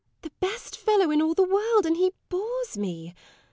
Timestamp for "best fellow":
0.39-1.11